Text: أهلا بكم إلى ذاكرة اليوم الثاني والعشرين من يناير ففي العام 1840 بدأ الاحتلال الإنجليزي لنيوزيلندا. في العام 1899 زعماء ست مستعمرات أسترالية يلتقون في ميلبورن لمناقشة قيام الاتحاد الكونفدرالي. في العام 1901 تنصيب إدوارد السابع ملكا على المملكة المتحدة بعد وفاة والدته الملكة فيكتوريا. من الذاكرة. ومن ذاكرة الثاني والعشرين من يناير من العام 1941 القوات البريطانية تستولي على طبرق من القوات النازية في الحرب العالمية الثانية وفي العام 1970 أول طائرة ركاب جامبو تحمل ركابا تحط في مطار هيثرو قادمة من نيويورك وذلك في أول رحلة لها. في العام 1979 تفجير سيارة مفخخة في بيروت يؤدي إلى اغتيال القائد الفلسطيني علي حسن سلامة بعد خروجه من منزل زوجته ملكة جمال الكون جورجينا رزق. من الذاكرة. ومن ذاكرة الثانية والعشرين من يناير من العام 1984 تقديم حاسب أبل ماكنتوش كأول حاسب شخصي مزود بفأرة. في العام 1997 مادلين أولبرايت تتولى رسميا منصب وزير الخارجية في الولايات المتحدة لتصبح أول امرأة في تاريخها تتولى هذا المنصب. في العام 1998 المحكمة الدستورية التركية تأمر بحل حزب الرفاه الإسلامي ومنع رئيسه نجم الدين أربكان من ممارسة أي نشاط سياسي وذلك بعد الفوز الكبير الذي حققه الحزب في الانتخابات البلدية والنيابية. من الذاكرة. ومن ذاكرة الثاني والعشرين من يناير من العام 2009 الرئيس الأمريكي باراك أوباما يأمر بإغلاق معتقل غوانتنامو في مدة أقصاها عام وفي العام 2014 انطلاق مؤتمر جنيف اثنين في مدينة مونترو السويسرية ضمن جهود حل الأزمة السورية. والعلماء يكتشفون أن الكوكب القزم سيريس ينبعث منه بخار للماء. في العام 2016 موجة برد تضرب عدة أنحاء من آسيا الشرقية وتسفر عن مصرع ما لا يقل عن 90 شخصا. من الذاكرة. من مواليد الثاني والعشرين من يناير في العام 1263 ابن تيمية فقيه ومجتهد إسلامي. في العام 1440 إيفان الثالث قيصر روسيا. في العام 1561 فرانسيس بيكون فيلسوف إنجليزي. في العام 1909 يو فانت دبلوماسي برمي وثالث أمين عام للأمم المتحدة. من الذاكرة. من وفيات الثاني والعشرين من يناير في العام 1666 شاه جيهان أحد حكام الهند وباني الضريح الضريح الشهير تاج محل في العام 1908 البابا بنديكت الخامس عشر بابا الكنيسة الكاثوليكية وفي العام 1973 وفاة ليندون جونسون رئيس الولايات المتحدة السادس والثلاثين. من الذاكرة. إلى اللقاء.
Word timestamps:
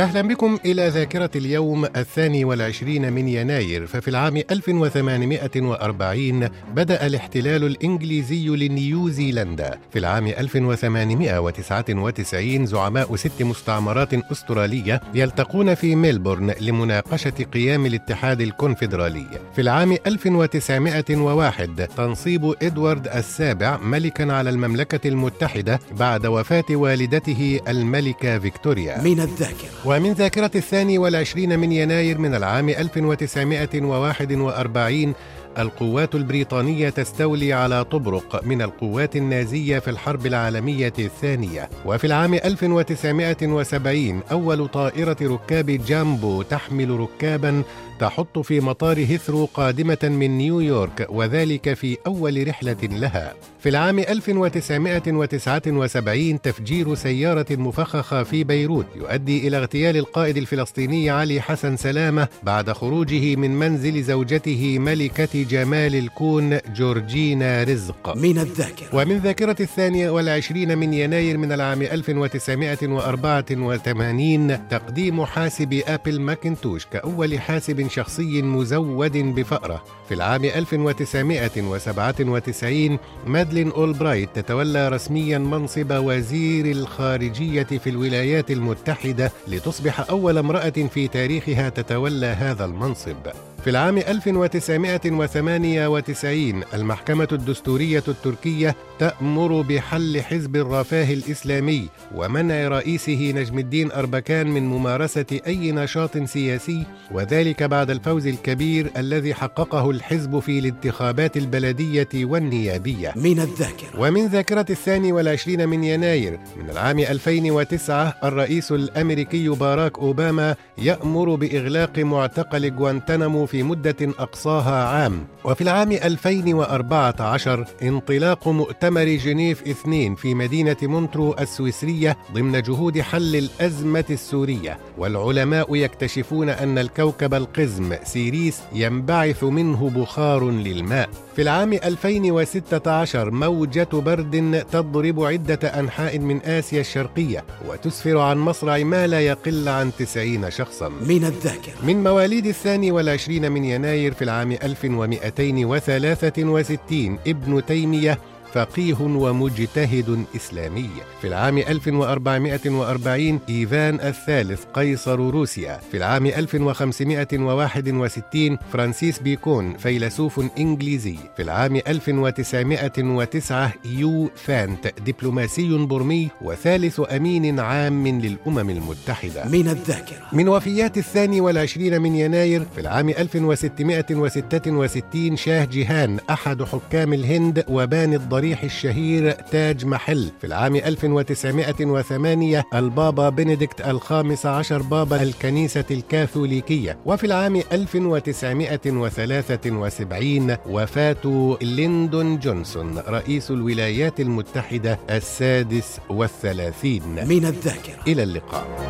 أهلا 0.00 0.22
بكم 0.22 0.58
إلى 0.64 0.88
ذاكرة 0.88 1.30
اليوم 1.36 1.84
الثاني 1.84 2.44
والعشرين 2.44 3.12
من 3.12 3.28
يناير 3.28 3.86
ففي 3.86 4.08
العام 4.08 4.36
1840 4.36 6.48
بدأ 6.74 7.06
الاحتلال 7.06 7.64
الإنجليزي 7.64 8.48
لنيوزيلندا. 8.48 9.78
في 9.92 9.98
العام 9.98 10.26
1899 10.26 12.66
زعماء 12.66 13.16
ست 13.16 13.42
مستعمرات 13.42 14.14
أسترالية 14.14 15.00
يلتقون 15.14 15.74
في 15.74 15.96
ميلبورن 15.96 16.54
لمناقشة 16.60 17.44
قيام 17.54 17.86
الاتحاد 17.86 18.40
الكونفدرالي. 18.40 19.26
في 19.54 19.60
العام 19.60 19.96
1901 20.06 21.88
تنصيب 21.96 22.54
إدوارد 22.62 23.08
السابع 23.08 23.76
ملكا 23.76 24.32
على 24.32 24.50
المملكة 24.50 25.08
المتحدة 25.08 25.80
بعد 25.98 26.26
وفاة 26.26 26.64
والدته 26.70 27.60
الملكة 27.68 28.38
فيكتوريا. 28.38 29.02
من 29.02 29.20
الذاكرة. 29.20 29.89
ومن 29.90 30.12
ذاكرة 30.12 30.50
الثاني 30.54 30.98
والعشرين 30.98 31.58
من 31.58 31.72
يناير 31.72 32.18
من 32.18 32.34
العام 32.34 32.68
1941 32.68 35.14
القوات 35.58 36.14
البريطانية 36.14 36.88
تستولي 36.88 37.52
على 37.52 37.84
طبرق 37.84 38.44
من 38.44 38.62
القوات 38.62 39.16
النازية 39.16 39.78
في 39.78 39.90
الحرب 39.90 40.26
العالمية 40.26 40.92
الثانية 40.98 41.68
وفي 41.86 42.06
العام 42.06 42.34
1970 42.34 44.20
أول 44.30 44.68
طائرة 44.68 45.16
ركاب 45.22 45.66
جامبو 45.66 46.42
تحمل 46.42 47.00
ركابا 47.00 47.62
تحط 48.00 48.38
في 48.38 48.60
مطار 48.60 48.98
هيثرو 48.98 49.48
قادمة 49.54 49.98
من 50.02 50.38
نيويورك 50.38 51.06
وذلك 51.10 51.74
في 51.74 51.98
أول 52.06 52.48
رحلة 52.48 52.76
لها. 52.82 53.34
في 53.58 53.68
العام 53.68 53.98
1979 53.98 56.40
تفجير 56.40 56.94
سيارة 56.94 57.46
مفخخة 57.50 58.22
في 58.22 58.44
بيروت 58.44 58.86
يؤدي 58.96 59.48
إلى 59.48 59.58
اغتيال 59.58 59.96
القائد 59.96 60.36
الفلسطيني 60.36 61.10
علي 61.10 61.40
حسن 61.40 61.76
سلامة 61.76 62.28
بعد 62.42 62.72
خروجه 62.72 63.36
من 63.36 63.50
منزل 63.50 64.02
زوجته 64.02 64.78
ملكة 64.78 65.39
جمال 65.44 65.96
الكون 65.96 66.58
جورجينا 66.74 67.64
رزق. 67.64 68.16
من 68.16 68.38
الذاكرة. 68.38 68.86
ومن 68.92 69.18
ذاكرة 69.18 69.56
الثانية 69.60 70.10
والعشرين 70.10 70.78
من 70.78 70.94
يناير 70.94 71.38
من 71.38 71.52
العام 71.52 71.82
1984 71.82 74.68
تقديم 74.68 75.24
حاسب 75.24 75.82
أبل 75.86 76.20
ماكنتوش 76.20 76.86
كأول 76.86 77.40
حاسب 77.40 77.88
شخصي 77.88 78.42
مزود 78.42 79.16
بفأرة. 79.16 79.82
في 80.08 80.14
العام 80.14 80.44
1997 80.44 82.98
مادلين 83.26 83.70
أولبرايت 83.70 84.28
تتولى 84.34 84.88
رسميا 84.88 85.38
منصب 85.38 85.90
وزير 85.90 86.66
الخارجية 86.66 87.62
في 87.62 87.90
الولايات 87.90 88.50
المتحدة 88.50 89.32
لتصبح 89.48 90.10
أول 90.10 90.38
امرأة 90.38 90.70
في 90.70 91.08
تاريخها 91.08 91.68
تتولى 91.68 92.26
هذا 92.26 92.64
المنصب. 92.64 93.16
في 93.64 93.70
العام 93.70 93.98
1998 93.98 96.62
المحكمة 96.74 97.28
الدستورية 97.32 98.02
التركية 98.08 98.76
تأمر 98.98 99.62
بحل 99.62 100.22
حزب 100.22 100.56
الرفاه 100.56 101.12
الإسلامي 101.12 101.88
ومنع 102.14 102.68
رئيسه 102.68 103.32
نجم 103.36 103.58
الدين 103.58 103.92
أربكان 103.92 104.46
من 104.46 104.62
ممارسة 104.62 105.40
أي 105.46 105.72
نشاط 105.72 106.18
سياسي 106.18 106.86
وذلك 107.10 107.62
بعد 107.62 107.90
الفوز 107.90 108.26
الكبير 108.26 108.90
الذي 108.96 109.34
حققه 109.34 109.90
الحزب 109.90 110.38
في 110.38 110.58
الانتخابات 110.58 111.36
البلدية 111.36 112.08
والنيابية. 112.14 113.12
من 113.16 113.40
الذاكرة. 113.40 114.00
ومن 114.00 114.26
ذاكرة 114.26 114.66
الثاني 114.70 115.12
والعشرين 115.12 115.68
من 115.68 115.84
يناير 115.84 116.38
من 116.56 116.70
العام 116.70 116.98
2009 116.98 118.14
الرئيس 118.24 118.72
الأمريكي 118.72 119.48
باراك 119.48 119.98
أوباما 119.98 120.56
يأمر 120.78 121.34
بإغلاق 121.34 121.98
معتقل 121.98 122.72
غوانتنامو 122.72 123.46
في 123.50 123.62
مدة 123.62 123.96
أقصاها 124.00 124.84
عام 124.84 125.26
وفي 125.44 125.60
العام 125.60 125.92
2014 125.92 127.64
انطلاق 127.82 128.48
مؤتمر 128.48 129.04
جنيف 129.04 129.68
اثنين 129.68 130.14
في 130.14 130.34
مدينة 130.34 130.76
مونترو 130.82 131.34
السويسرية 131.40 132.16
ضمن 132.32 132.62
جهود 132.62 133.00
حل 133.00 133.36
الأزمة 133.36 134.04
السورية. 134.10 134.78
والعلماء 134.98 135.76
يكتشفون 135.76 136.48
أن 136.48 136.78
الكوكب 136.78 137.34
القزم 137.34 137.96
سيريس 138.04 138.60
ينبعث 138.72 139.44
منه 139.44 139.90
بخار 139.90 140.50
للماء. 140.50 141.10
في 141.40 141.44
العام 141.44 141.72
2016 141.72 143.30
موجة 143.30 143.88
برد 143.92 144.64
تضرب 144.72 145.22
عدة 145.22 145.68
أنحاء 145.68 146.18
من 146.18 146.42
آسيا 146.42 146.80
الشرقية 146.80 147.44
وتسفر 147.68 148.18
عن 148.18 148.38
مصرع 148.38 148.78
ما 148.78 149.06
لا 149.06 149.20
يقل 149.20 149.68
عن 149.68 149.90
90 149.98 150.50
شخصا. 150.50 150.88
من 150.88 151.24
الذاكرة. 151.24 151.74
من 151.82 152.02
مواليد 152.02 152.46
الثاني 152.46 152.92
والعشرين 152.92 153.52
من 153.52 153.64
يناير 153.64 154.14
في 154.14 154.24
العام 154.24 154.52
1263 154.52 157.18
ابن 157.26 157.66
تيمية 157.66 158.18
فقيه 158.54 159.00
ومجتهد 159.00 160.24
إسلامي. 160.36 160.90
في 161.20 161.28
العام 161.28 161.58
1440 161.58 163.40
إيفان 163.48 164.00
الثالث 164.00 164.64
قيصر 164.74 165.16
روسيا. 165.16 165.80
في 165.90 165.96
العام 165.96 166.26
1561 166.26 168.58
فرانسيس 168.72 169.18
بيكون 169.18 169.76
فيلسوف 169.76 170.40
إنجليزي. 170.58 171.16
في 171.36 171.42
العام 171.42 171.76
1909 171.76 173.72
يو 173.84 174.30
فانت 174.34 174.92
دبلوماسي 175.06 175.86
برمي 175.86 176.28
وثالث 176.42 177.00
أمين 177.10 177.60
عام 177.60 178.08
للأمم 178.08 178.70
المتحدة. 178.70 179.48
من 179.48 179.68
الذاكرة. 179.68 180.26
من 180.32 180.48
وفيات 180.48 180.98
الثاني 180.98 181.40
والعشرين 181.40 182.02
من 182.02 182.14
يناير 182.14 182.62
في 182.74 182.80
العام 182.80 183.08
1666 183.08 185.36
شاه 185.36 185.64
جيهان 185.64 186.18
أحد 186.30 186.62
حكام 186.62 187.12
الهند 187.12 187.64
وباني 187.68 188.16
الضريح 188.16 188.39
الضريح 188.40 188.62
الشهير 188.62 189.30
تاج 189.30 189.86
محل 189.86 190.30
في 190.40 190.46
العام 190.46 190.76
1908 190.76 192.64
البابا 192.74 193.28
بنديكت 193.28 193.80
الخامس 193.80 194.46
عشر 194.46 194.82
بابا 194.82 195.22
الكنيسة 195.22 195.84
الكاثوليكية 195.90 196.98
وفي 197.06 197.26
العام 197.26 197.62
1973 197.72 200.56
وفاة 200.66 201.56
ليندون 201.62 202.38
جونسون 202.38 202.98
رئيس 202.98 203.50
الولايات 203.50 204.20
المتحدة 204.20 204.98
السادس 205.10 205.98
والثلاثين. 206.10 207.28
من 207.28 207.44
الذاكرة. 207.44 208.02
إلى 208.06 208.22
اللقاء. 208.22 208.89